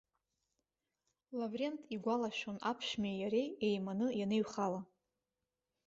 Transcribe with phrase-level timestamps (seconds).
[1.39, 4.81] Лаврент игәалашәон аԥшәмеи иареи еиманы ианыҩхала.